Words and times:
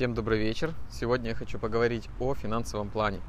Всем 0.00 0.14
добрый 0.14 0.38
вечер. 0.38 0.72
Сегодня 0.90 1.28
я 1.28 1.34
хочу 1.34 1.58
поговорить 1.58 2.08
о 2.20 2.34
финансовом 2.34 2.88
плане, 2.88 3.20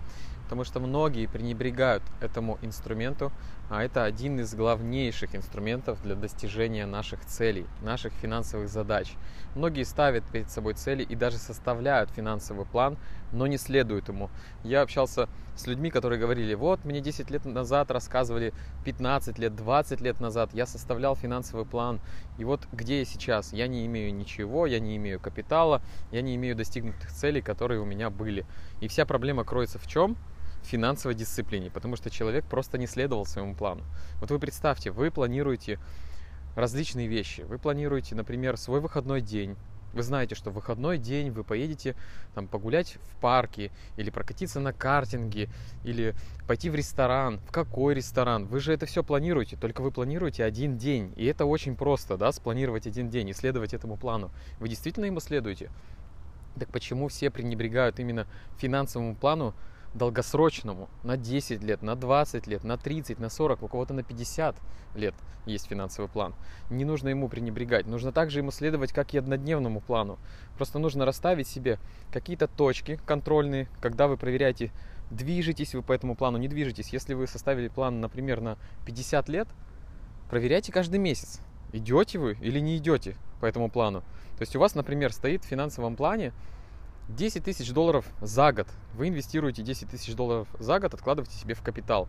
потому 0.51 0.65
что 0.65 0.81
многие 0.81 1.27
пренебрегают 1.27 2.03
этому 2.19 2.59
инструменту, 2.61 3.31
а 3.69 3.81
это 3.85 4.03
один 4.03 4.37
из 4.41 4.53
главнейших 4.53 5.33
инструментов 5.33 6.03
для 6.03 6.13
достижения 6.13 6.85
наших 6.85 7.23
целей, 7.23 7.67
наших 7.81 8.11
финансовых 8.11 8.67
задач. 8.67 9.13
Многие 9.55 9.83
ставят 9.83 10.25
перед 10.25 10.51
собой 10.51 10.73
цели 10.73 11.03
и 11.03 11.15
даже 11.15 11.37
составляют 11.37 12.09
финансовый 12.09 12.65
план, 12.65 12.97
но 13.31 13.47
не 13.47 13.57
следуют 13.57 14.09
ему. 14.09 14.29
Я 14.65 14.81
общался 14.81 15.29
с 15.55 15.67
людьми, 15.67 15.89
которые 15.89 16.19
говорили, 16.19 16.53
вот 16.53 16.83
мне 16.83 16.99
10 16.99 17.31
лет 17.31 17.45
назад 17.45 17.89
рассказывали, 17.89 18.53
15 18.83 19.39
лет, 19.39 19.55
20 19.55 20.01
лет 20.01 20.19
назад 20.19 20.49
я 20.53 20.65
составлял 20.65 21.15
финансовый 21.15 21.65
план, 21.65 22.01
и 22.37 22.43
вот 22.43 22.67
где 22.73 22.99
я 22.99 23.05
сейчас? 23.05 23.53
Я 23.53 23.67
не 23.67 23.85
имею 23.85 24.13
ничего, 24.13 24.65
я 24.65 24.81
не 24.81 24.97
имею 24.97 25.21
капитала, 25.21 25.81
я 26.11 26.21
не 26.21 26.35
имею 26.35 26.57
достигнутых 26.57 27.09
целей, 27.09 27.41
которые 27.41 27.79
у 27.79 27.85
меня 27.85 28.09
были. 28.09 28.45
И 28.81 28.89
вся 28.89 29.05
проблема 29.05 29.45
кроется 29.45 29.79
в 29.79 29.87
чем? 29.87 30.17
Финансовой 30.63 31.15
дисциплине, 31.15 31.69
потому 31.69 31.95
что 31.95 32.09
человек 32.09 32.45
просто 32.45 32.77
не 32.77 32.87
следовал 32.87 33.25
своему 33.25 33.55
плану. 33.55 33.83
Вот 34.19 34.31
вы 34.31 34.39
представьте, 34.39 34.91
вы 34.91 35.11
планируете 35.11 35.79
различные 36.55 37.07
вещи. 37.07 37.41
Вы 37.41 37.57
планируете, 37.57 38.15
например, 38.15 38.57
свой 38.57 38.79
выходной 38.79 39.21
день. 39.21 39.55
Вы 39.93 40.03
знаете, 40.03 40.35
что 40.35 40.51
в 40.51 40.53
выходной 40.53 40.97
день 40.97 41.31
вы 41.31 41.43
поедете 41.43 41.95
там, 42.33 42.47
погулять 42.47 42.97
в 43.11 43.19
парке, 43.19 43.71
или 43.97 44.09
прокатиться 44.09 44.61
на 44.61 44.71
картинге, 44.71 45.49
или 45.83 46.15
пойти 46.47 46.69
в 46.69 46.75
ресторан. 46.75 47.39
В 47.39 47.51
какой 47.51 47.93
ресторан? 47.93 48.45
Вы 48.45 48.61
же 48.61 48.71
это 48.73 48.85
все 48.85 49.03
планируете, 49.03 49.57
только 49.57 49.81
вы 49.81 49.91
планируете 49.91 50.45
один 50.45 50.77
день. 50.77 51.13
И 51.17 51.25
это 51.25 51.45
очень 51.45 51.75
просто, 51.75 52.17
да, 52.17 52.31
спланировать 52.31 52.87
один 52.87 53.09
день 53.09 53.29
и 53.29 53.33
следовать 53.33 53.73
этому 53.73 53.97
плану. 53.97 54.31
Вы 54.59 54.69
действительно 54.69 55.05
ему 55.05 55.19
следуете? 55.19 55.69
Так 56.57 56.69
почему 56.69 57.07
все 57.09 57.29
пренебрегают 57.29 57.99
именно 57.99 58.27
финансовому 58.57 59.15
плану, 59.15 59.53
долгосрочному, 59.93 60.89
на 61.03 61.17
10 61.17 61.63
лет, 61.63 61.81
на 61.81 61.95
20 61.95 62.47
лет, 62.47 62.63
на 62.63 62.77
30, 62.77 63.19
на 63.19 63.29
40, 63.29 63.63
у 63.63 63.67
кого-то 63.67 63.93
на 63.93 64.03
50 64.03 64.55
лет 64.95 65.13
есть 65.45 65.67
финансовый 65.67 66.07
план. 66.07 66.33
Не 66.69 66.85
нужно 66.85 67.09
ему 67.09 67.27
пренебрегать. 67.27 67.87
Нужно 67.87 68.11
также 68.11 68.39
ему 68.39 68.51
следовать, 68.51 68.93
как 68.93 69.13
и 69.13 69.17
однодневному 69.17 69.81
плану. 69.81 70.17
Просто 70.55 70.79
нужно 70.79 71.05
расставить 71.05 71.47
себе 71.47 71.79
какие-то 72.11 72.47
точки 72.47 72.99
контрольные, 73.05 73.67
когда 73.81 74.07
вы 74.07 74.17
проверяете, 74.17 74.71
движетесь 75.09 75.73
вы 75.73 75.81
по 75.81 75.91
этому 75.91 76.15
плану, 76.15 76.37
не 76.37 76.47
движетесь. 76.47 76.89
Если 76.89 77.13
вы 77.13 77.27
составили 77.27 77.67
план, 77.67 77.99
например, 77.99 78.41
на 78.41 78.57
50 78.85 79.29
лет, 79.29 79.47
проверяйте 80.29 80.71
каждый 80.71 80.99
месяц, 80.99 81.41
идете 81.73 82.19
вы 82.19 82.37
или 82.41 82.59
не 82.59 82.77
идете 82.77 83.15
по 83.39 83.45
этому 83.45 83.69
плану. 83.69 84.01
То 84.37 84.43
есть 84.43 84.55
у 84.55 84.59
вас, 84.59 84.75
например, 84.75 85.11
стоит 85.11 85.43
в 85.43 85.47
финансовом 85.47 85.95
плане 85.95 86.31
10 87.09 87.43
тысяч 87.43 87.71
долларов 87.71 88.05
за 88.21 88.51
год. 88.53 88.67
Вы 88.93 89.09
инвестируете 89.09 89.63
10 89.63 89.89
тысяч 89.89 90.15
долларов 90.15 90.47
за 90.59 90.79
год, 90.79 90.93
откладываете 90.93 91.35
себе 91.35 91.53
в 91.53 91.61
капитал. 91.61 92.07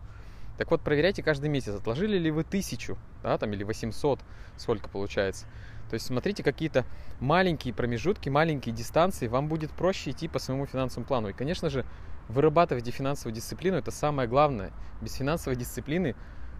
Так 0.57 0.69
вот, 0.69 0.81
проверяйте 0.81 1.23
каждый 1.23 1.49
месяц, 1.49 1.73
отложили 1.75 2.17
ли 2.17 2.29
вы 2.29 2.43
тысячу, 2.43 2.97
да, 3.23 3.37
там, 3.37 3.53
или 3.53 3.63
800, 3.63 4.19
сколько 4.55 4.87
получается. 4.87 5.45
То 5.89 5.95
есть 5.95 6.05
смотрите 6.05 6.43
какие-то 6.43 6.85
маленькие 7.19 7.73
промежутки, 7.73 8.29
маленькие 8.29 8.73
дистанции, 8.73 9.27
вам 9.27 9.47
будет 9.47 9.71
проще 9.71 10.11
идти 10.11 10.27
по 10.27 10.39
своему 10.39 10.65
финансовому 10.65 11.07
плану. 11.07 11.29
И, 11.29 11.33
конечно 11.33 11.69
же, 11.69 11.85
вырабатывайте 12.29 12.91
финансовую 12.91 13.33
дисциплину, 13.33 13.77
это 13.77 13.91
самое 13.91 14.29
главное. 14.29 14.71
Без 15.01 15.15
финансовой 15.15 15.57
дисциплины 15.57 16.15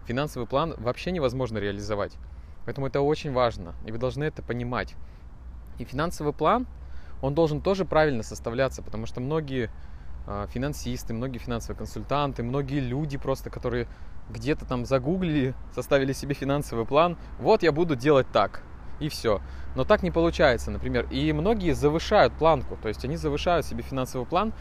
финансовый 0.06 0.46
план 0.46 0.74
вообще 0.76 1.12
невозможно 1.12 1.58
реализовать. 1.58 2.16
Поэтому 2.64 2.88
это 2.88 3.00
очень 3.00 3.32
важно, 3.32 3.74
и 3.86 3.92
вы 3.92 3.98
должны 3.98 4.24
это 4.24 4.42
понимать. 4.42 4.96
И 5.78 5.84
финансовый 5.84 6.32
план– 6.32 6.66
он 7.22 7.34
должен 7.34 7.60
тоже 7.60 7.84
правильно 7.84 8.22
составляться, 8.22 8.82
потому 8.82 9.06
что 9.06 9.20
многие 9.20 9.70
э, 10.26 10.46
финансисты, 10.50 11.14
многие 11.14 11.38
финансовые 11.38 11.78
консультанты, 11.78 12.42
многие 12.42 12.80
люди 12.80 13.18
просто, 13.18 13.50
которые 13.50 13.88
где-то 14.30 14.64
там 14.64 14.84
загуглили, 14.84 15.54
составили 15.74 16.12
себе 16.12 16.34
финансовый 16.34 16.86
план, 16.86 17.16
вот 17.38 17.62
я 17.62 17.72
буду 17.72 17.96
делать 17.96 18.26
так, 18.32 18.62
и 19.00 19.08
все. 19.08 19.40
Но 19.74 19.84
так 19.84 20.02
не 20.02 20.10
получается, 20.10 20.70
например. 20.70 21.06
И 21.10 21.32
многие 21.32 21.72
завышают 21.72 22.32
планку, 22.34 22.76
то 22.80 22.88
есть 22.88 23.04
они 23.04 23.16
завышают 23.16 23.66
себе 23.66 23.82
финансовый 23.82 24.26
план, 24.26 24.52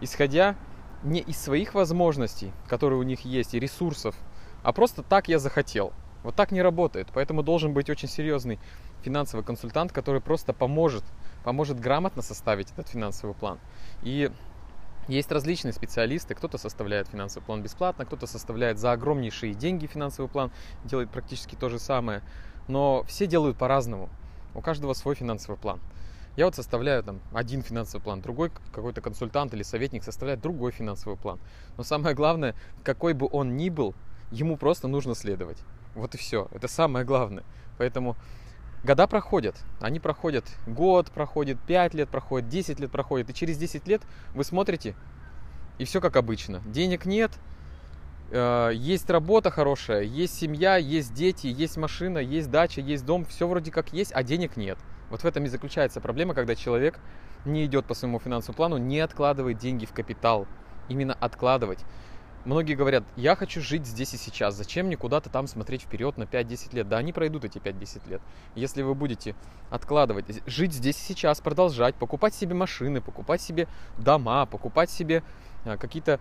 исходя 0.00 0.56
не 1.02 1.20
из 1.20 1.38
своих 1.38 1.74
возможностей, 1.74 2.52
которые 2.68 2.98
у 2.98 3.02
них 3.02 3.20
есть, 3.20 3.54
и 3.54 3.60
ресурсов, 3.60 4.14
а 4.62 4.72
просто 4.72 5.02
так 5.02 5.28
я 5.28 5.38
захотел. 5.38 5.92
Вот 6.22 6.34
так 6.36 6.52
не 6.52 6.62
работает. 6.62 7.08
Поэтому 7.14 7.42
должен 7.42 7.72
быть 7.72 7.90
очень 7.90 8.08
серьезный 8.08 8.58
финансовый 9.02 9.42
консультант, 9.42 9.92
который 9.92 10.20
просто 10.20 10.52
поможет 10.52 11.04
поможет 11.44 11.80
грамотно 11.80 12.22
составить 12.22 12.70
этот 12.72 12.88
финансовый 12.88 13.34
план. 13.34 13.58
И 14.02 14.30
есть 15.08 15.32
различные 15.32 15.72
специалисты, 15.72 16.34
кто-то 16.34 16.58
составляет 16.58 17.08
финансовый 17.08 17.44
план 17.44 17.62
бесплатно, 17.62 18.04
кто-то 18.04 18.26
составляет 18.26 18.78
за 18.78 18.92
огромнейшие 18.92 19.54
деньги 19.54 19.86
финансовый 19.86 20.28
план, 20.28 20.52
делает 20.84 21.10
практически 21.10 21.54
то 21.54 21.68
же 21.68 21.78
самое, 21.78 22.22
но 22.68 23.02
все 23.04 23.26
делают 23.26 23.56
по-разному, 23.56 24.08
у 24.54 24.60
каждого 24.60 24.92
свой 24.92 25.14
финансовый 25.14 25.56
план. 25.56 25.80
Я 26.36 26.44
вот 26.44 26.54
составляю 26.54 27.02
там 27.02 27.20
один 27.32 27.62
финансовый 27.62 28.02
план, 28.02 28.20
другой 28.20 28.52
какой-то 28.72 29.00
консультант 29.00 29.52
или 29.52 29.64
советник 29.64 30.04
составляет 30.04 30.40
другой 30.40 30.70
финансовый 30.70 31.16
план. 31.16 31.40
Но 31.76 31.82
самое 31.82 32.14
главное, 32.14 32.54
какой 32.84 33.14
бы 33.14 33.28
он 33.30 33.56
ни 33.56 33.68
был, 33.68 33.94
ему 34.30 34.56
просто 34.56 34.86
нужно 34.86 35.16
следовать. 35.16 35.58
Вот 35.94 36.14
и 36.14 36.18
все. 36.18 36.48
Это 36.52 36.68
самое 36.68 37.04
главное. 37.04 37.44
Поэтому 37.78 38.16
года 38.84 39.06
проходят. 39.06 39.56
Они 39.80 40.00
проходят 40.00 40.44
год, 40.66 41.10
проходит 41.10 41.58
5 41.66 41.94
лет, 41.94 42.08
проходит 42.08 42.48
10 42.48 42.80
лет, 42.80 42.90
проходит. 42.90 43.30
И 43.30 43.34
через 43.34 43.58
10 43.58 43.86
лет 43.88 44.02
вы 44.34 44.44
смотрите, 44.44 44.94
и 45.78 45.84
все 45.84 46.00
как 46.00 46.16
обычно. 46.16 46.60
Денег 46.66 47.06
нет, 47.06 47.32
э, 48.30 48.70
есть 48.74 49.08
работа 49.10 49.50
хорошая, 49.50 50.02
есть 50.02 50.38
семья, 50.38 50.76
есть 50.76 51.14
дети, 51.14 51.46
есть 51.46 51.76
машина, 51.76 52.18
есть 52.18 52.50
дача, 52.50 52.80
есть 52.80 53.04
дом. 53.04 53.24
Все 53.24 53.48
вроде 53.48 53.70
как 53.70 53.92
есть, 53.92 54.12
а 54.14 54.22
денег 54.22 54.56
нет. 54.56 54.78
Вот 55.10 55.22
в 55.22 55.24
этом 55.24 55.44
и 55.44 55.48
заключается 55.48 56.00
проблема, 56.00 56.34
когда 56.34 56.54
человек 56.54 57.00
не 57.44 57.64
идет 57.64 57.86
по 57.86 57.94
своему 57.94 58.18
финансовому 58.20 58.56
плану, 58.56 58.76
не 58.76 59.00
откладывает 59.00 59.58
деньги 59.58 59.86
в 59.86 59.92
капитал. 59.92 60.46
Именно 60.88 61.14
откладывать. 61.14 61.80
Многие 62.46 62.74
говорят, 62.74 63.04
я 63.16 63.36
хочу 63.36 63.60
жить 63.60 63.86
здесь 63.86 64.14
и 64.14 64.16
сейчас, 64.16 64.54
зачем 64.54 64.86
мне 64.86 64.96
куда-то 64.96 65.28
там 65.28 65.46
смотреть 65.46 65.82
вперед 65.82 66.16
на 66.16 66.22
5-10 66.22 66.74
лет? 66.74 66.88
Да, 66.88 66.96
они 66.96 67.12
пройдут 67.12 67.44
эти 67.44 67.58
5-10 67.58 68.08
лет. 68.08 68.22
Если 68.54 68.80
вы 68.80 68.94
будете 68.94 69.34
откладывать, 69.68 70.24
жить 70.46 70.72
здесь 70.72 70.96
и 70.96 71.12
сейчас, 71.12 71.40
продолжать, 71.42 71.94
покупать 71.96 72.34
себе 72.34 72.54
машины, 72.54 73.02
покупать 73.02 73.42
себе 73.42 73.68
дома, 73.98 74.46
покупать 74.46 74.90
себе 74.90 75.22
а, 75.66 75.76
какие-то 75.76 76.18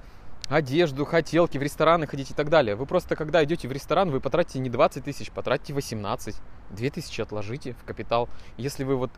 одежду, 0.50 1.06
хотелки, 1.06 1.57
в 1.57 1.62
рестораны 1.62 2.06
ходить 2.06 2.31
и 2.31 2.34
так 2.34 2.50
далее. 2.50 2.75
Вы 2.75 2.86
просто, 2.86 3.16
когда 3.16 3.41
идете 3.46 3.69
в 3.69 3.72
ресторан, 3.72 4.12
вы 4.12 4.19
потратите 4.19 4.59
не 4.59 4.69
20 4.69 5.03
тысяч, 5.06 5.31
потратите 5.31 5.74
18. 5.74 6.36
2 6.72 6.90
тысячи 6.90 7.22
отложите 7.22 7.74
в 7.74 7.86
капитал. 7.86 8.28
Если 8.57 8.84
вы 8.84 8.97
вот 8.97 9.12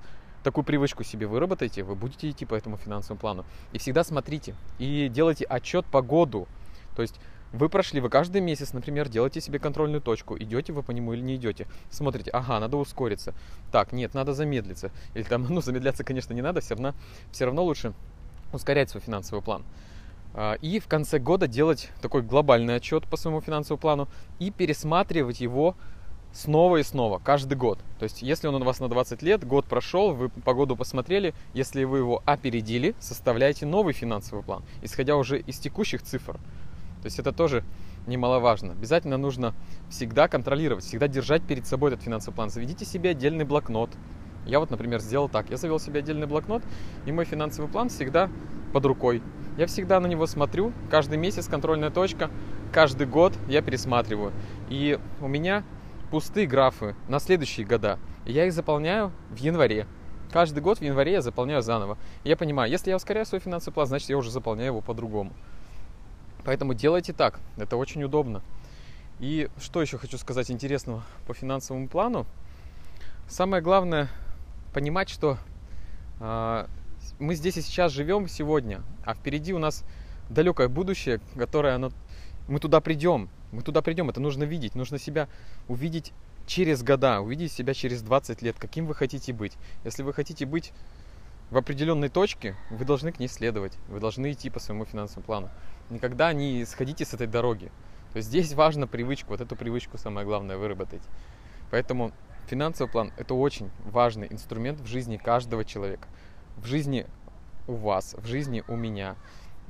такую 0.43 0.65
привычку 0.65 1.03
себе 1.03 1.25
выработаете, 1.25 1.83
вы 1.83 1.95
будете 1.95 2.29
идти 2.29 2.45
по 2.45 2.53
этому 2.53 2.77
финансовому 2.77 3.19
плану. 3.19 3.45
И 3.71 3.79
всегда 3.79 4.03
смотрите 4.03 4.55
и 4.77 5.09
делайте 5.09 5.45
отчет 5.45 5.85
по 5.85 6.01
году. 6.01 6.47
То 6.95 7.01
есть 7.01 7.19
вы 7.53 7.67
прошли, 7.67 7.99
вы 7.99 8.09
каждый 8.09 8.39
месяц, 8.39 8.71
например, 8.71 9.09
делаете 9.09 9.41
себе 9.41 9.59
контрольную 9.59 10.01
точку, 10.01 10.37
идете 10.37 10.71
вы 10.71 10.83
по 10.83 10.91
нему 10.91 11.13
или 11.13 11.21
не 11.21 11.35
идете. 11.35 11.67
Смотрите, 11.89 12.31
ага, 12.31 12.59
надо 12.59 12.77
ускориться. 12.77 13.33
Так, 13.71 13.91
нет, 13.91 14.13
надо 14.13 14.33
замедлиться. 14.33 14.91
Или 15.13 15.23
там, 15.23 15.45
ну, 15.49 15.61
замедляться, 15.61 16.03
конечно, 16.03 16.33
не 16.33 16.41
надо, 16.41 16.61
все 16.61 16.75
равно, 16.75 16.93
все 17.31 17.45
равно 17.45 17.63
лучше 17.63 17.93
ускорять 18.53 18.89
свой 18.89 19.01
финансовый 19.01 19.41
план. 19.41 19.63
А, 20.33 20.53
и 20.61 20.79
в 20.79 20.87
конце 20.87 21.19
года 21.19 21.47
делать 21.47 21.89
такой 22.01 22.21
глобальный 22.21 22.75
отчет 22.75 23.05
по 23.05 23.17
своему 23.17 23.41
финансовому 23.41 23.81
плану 23.81 24.07
и 24.39 24.49
пересматривать 24.49 25.41
его 25.41 25.75
снова 26.31 26.77
и 26.77 26.83
снова, 26.83 27.19
каждый 27.19 27.55
год. 27.55 27.79
То 27.99 28.03
есть, 28.03 28.21
если 28.21 28.47
он 28.47 28.61
у 28.61 28.63
вас 28.63 28.79
на 28.79 28.87
20 28.87 29.21
лет, 29.21 29.45
год 29.45 29.65
прошел, 29.65 30.13
вы 30.13 30.29
по 30.29 30.53
году 30.53 30.77
посмотрели, 30.77 31.33
если 31.53 31.83
вы 31.83 31.97
его 31.97 32.23
опередили, 32.25 32.95
составляете 32.99 33.65
новый 33.65 33.93
финансовый 33.93 34.41
план, 34.41 34.63
исходя 34.81 35.17
уже 35.17 35.39
из 35.39 35.59
текущих 35.59 36.01
цифр. 36.01 36.39
То 37.01 37.07
есть 37.07 37.19
это 37.19 37.31
тоже 37.31 37.63
немаловажно. 38.07 38.73
Обязательно 38.73 39.17
нужно 39.17 39.53
всегда 39.89 40.27
контролировать, 40.27 40.83
всегда 40.83 41.07
держать 41.07 41.43
перед 41.43 41.65
собой 41.67 41.91
этот 41.91 42.03
финансовый 42.03 42.35
план. 42.35 42.49
Заведите 42.49 42.85
себе 42.85 43.11
отдельный 43.11 43.45
блокнот. 43.45 43.89
Я 44.45 44.59
вот, 44.59 44.69
например, 44.71 44.99
сделал 44.99 45.29
так. 45.29 45.49
Я 45.49 45.57
завел 45.57 45.79
себе 45.79 45.99
отдельный 45.99 46.27
блокнот, 46.27 46.63
и 47.05 47.11
мой 47.11 47.25
финансовый 47.25 47.67
план 47.67 47.89
всегда 47.89 48.29
под 48.73 48.85
рукой. 48.85 49.21
Я 49.57 49.67
всегда 49.67 49.99
на 49.99 50.07
него 50.07 50.25
смотрю, 50.27 50.71
каждый 50.89 51.17
месяц 51.17 51.47
контрольная 51.47 51.91
точка, 51.91 52.31
каждый 52.71 53.05
год 53.05 53.33
я 53.47 53.61
пересматриваю. 53.61 54.31
И 54.69 54.97
у 55.19 55.27
меня 55.27 55.63
пустые 56.09 56.47
графы 56.47 56.95
на 57.07 57.19
следующие 57.19 57.65
года. 57.65 57.99
Я 58.25 58.45
их 58.45 58.53
заполняю 58.53 59.11
в 59.29 59.37
январе. 59.37 59.87
Каждый 60.31 60.61
год 60.61 60.79
в 60.79 60.81
январе 60.81 61.13
я 61.13 61.21
заполняю 61.21 61.61
заново. 61.61 61.97
Я 62.23 62.37
понимаю, 62.37 62.71
если 62.71 62.89
я 62.89 62.95
ускоряю 62.95 63.25
свой 63.25 63.41
финансовый 63.41 63.73
план, 63.73 63.87
значит 63.87 64.09
я 64.09 64.17
уже 64.17 64.31
заполняю 64.31 64.67
его 64.67 64.81
по-другому. 64.81 65.33
Поэтому 66.43 66.73
делайте 66.73 67.13
так, 67.13 67.39
это 67.57 67.77
очень 67.77 68.03
удобно. 68.03 68.41
И 69.19 69.49
что 69.59 69.81
еще 69.81 69.97
хочу 69.97 70.17
сказать 70.17 70.49
интересного 70.49 71.03
по 71.27 71.33
финансовому 71.33 71.87
плану? 71.87 72.25
Самое 73.27 73.61
главное 73.61 74.09
понимать, 74.73 75.09
что 75.09 75.37
э, 76.19 76.67
мы 77.19 77.35
здесь 77.35 77.57
и 77.57 77.61
сейчас 77.61 77.91
живем 77.91 78.27
сегодня, 78.27 78.81
а 79.05 79.13
впереди 79.13 79.53
у 79.53 79.59
нас 79.59 79.83
далекое 80.29 80.69
будущее, 80.69 81.21
которое 81.37 81.75
оно, 81.75 81.91
мы 82.47 82.59
туда 82.59 82.81
придем, 82.81 83.29
мы 83.51 83.61
туда 83.61 83.81
придем, 83.81 84.09
это 84.09 84.19
нужно 84.19 84.43
видеть, 84.43 84.75
нужно 84.75 84.97
себя 84.97 85.27
увидеть 85.67 86.13
через 86.47 86.83
года, 86.83 87.21
увидеть 87.21 87.51
себя 87.51 87.73
через 87.73 88.01
20 88.01 88.41
лет, 88.41 88.55
каким 88.57 88.87
вы 88.87 88.95
хотите 88.95 89.33
быть. 89.33 89.53
Если 89.83 90.03
вы 90.03 90.13
хотите 90.13 90.45
быть 90.45 90.73
в 91.51 91.57
определенной 91.57 92.09
точке, 92.09 92.55
вы 92.69 92.85
должны 92.85 93.11
к 93.11 93.19
ней 93.19 93.27
следовать, 93.27 93.73
вы 93.87 93.99
должны 93.99 94.31
идти 94.31 94.49
по 94.49 94.59
своему 94.59 94.85
финансовому 94.85 95.25
плану. 95.25 95.49
Никогда 95.91 96.31
не 96.31 96.63
сходите 96.63 97.03
с 97.03 97.13
этой 97.13 97.27
дороги. 97.27 97.69
То 98.13 98.17
есть 98.17 98.29
здесь 98.29 98.53
важно 98.53 98.87
привычку, 98.87 99.31
вот 99.31 99.41
эту 99.41 99.57
привычку 99.57 99.97
самое 99.97 100.25
главное 100.25 100.57
выработать. 100.57 101.01
Поэтому 101.69 102.13
финансовый 102.47 102.89
план– 102.89 103.11
это 103.17 103.33
очень 103.33 103.69
важный 103.83 104.27
инструмент 104.31 104.79
в 104.79 104.85
жизни 104.85 105.17
каждого 105.17 105.65
человека, 105.65 106.07
в 106.55 106.65
жизни 106.65 107.07
у 107.67 107.73
вас, 107.73 108.15
в 108.17 108.25
жизни 108.25 108.63
у 108.69 108.77
меня 108.77 109.17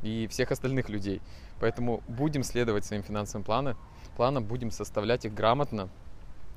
и 0.04 0.28
всех 0.28 0.52
остальных 0.52 0.90
людей. 0.90 1.22
Поэтому 1.60 2.04
будем 2.08 2.44
следовать 2.44 2.86
своим 2.86 3.02
финансовым 3.02 3.44
планам, 3.44 3.78
планам, 4.16 4.46
будем 4.46 4.70
составлять 4.70 5.26
их 5.26 5.34
грамотно. 5.34 5.90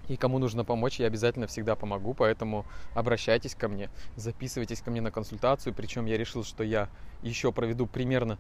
И 0.09 0.17
кому 0.19 0.39
нужно 0.39 0.65
помочь, 0.65 1.01
я 1.01 1.07
обязательно 1.07 1.47
всегда 1.47 1.75
помогу, 1.75 2.13
поэтому 2.13 2.67
обращайтесь 2.95 3.55
ко 3.55 3.69
мне, 3.69 3.89
записывайтесь 4.17 4.83
ко 4.83 4.91
мне 4.91 5.01
на 5.01 5.11
консультацию. 5.11 5.73
Причем 5.73 6.05
я 6.05 6.19
решил, 6.19 6.45
что 6.45 6.63
я 6.63 6.91
еще 7.23 7.53
проведу 7.53 7.87
примерно 7.87 8.39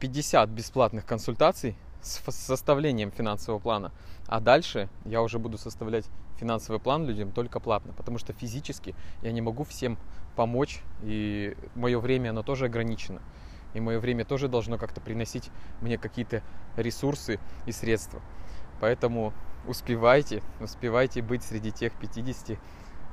50 0.00 0.48
бесплатных 0.50 1.06
консультаций 1.06 1.76
с 2.00 2.20
составлением 2.30 3.10
финансового 3.10 3.60
плана. 3.60 3.92
А 4.26 4.40
дальше 4.40 4.88
я 5.04 5.22
уже 5.22 5.38
буду 5.38 5.58
составлять 5.58 6.06
финансовый 6.38 6.78
план 6.78 7.06
людям 7.06 7.32
только 7.32 7.60
платно, 7.60 7.92
потому 7.92 8.18
что 8.18 8.32
физически 8.32 8.94
я 9.22 9.32
не 9.32 9.40
могу 9.40 9.64
всем 9.64 9.98
помочь, 10.36 10.82
и 11.02 11.56
мое 11.74 11.98
время, 11.98 12.30
оно 12.30 12.42
тоже 12.42 12.66
ограничено. 12.66 13.20
И 13.74 13.80
мое 13.80 13.98
время 13.98 14.24
тоже 14.24 14.48
должно 14.48 14.78
как-то 14.78 15.00
приносить 15.00 15.50
мне 15.80 15.98
какие-то 15.98 16.42
ресурсы 16.76 17.38
и 17.66 17.72
средства. 17.72 18.22
Поэтому 18.80 19.32
успевайте, 19.66 20.42
успевайте 20.60 21.20
быть 21.20 21.42
среди 21.42 21.72
тех 21.72 21.92
50, 21.94 22.58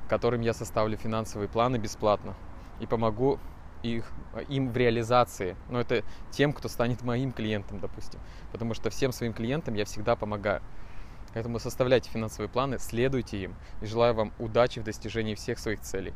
которым 0.08 0.40
я 0.40 0.54
составлю 0.54 0.96
финансовые 0.96 1.48
планы 1.48 1.76
бесплатно 1.76 2.34
и 2.80 2.86
помогу 2.86 3.38
их, 3.86 4.12
им 4.48 4.70
в 4.70 4.76
реализации. 4.76 5.56
Но 5.70 5.80
это 5.80 6.04
тем, 6.30 6.52
кто 6.52 6.68
станет 6.68 7.02
моим 7.02 7.32
клиентом, 7.32 7.80
допустим. 7.80 8.20
Потому 8.52 8.74
что 8.74 8.90
всем 8.90 9.12
своим 9.12 9.32
клиентам 9.32 9.74
я 9.74 9.84
всегда 9.84 10.16
помогаю. 10.16 10.62
Поэтому 11.34 11.58
составляйте 11.58 12.10
финансовые 12.10 12.48
планы, 12.48 12.78
следуйте 12.78 13.36
им. 13.42 13.54
И 13.82 13.86
желаю 13.86 14.14
вам 14.14 14.32
удачи 14.38 14.80
в 14.80 14.84
достижении 14.84 15.34
всех 15.34 15.58
своих 15.58 15.80
целей. 15.80 16.14